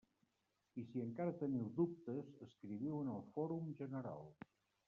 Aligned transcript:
I 0.81 0.85
si 0.91 1.03
encara 1.03 1.35
teniu 1.43 1.69
dubtes, 1.81 2.33
escriviu 2.49 2.99
en 3.03 3.15
el 3.19 3.23
fòrum 3.37 3.73
general. 3.83 4.29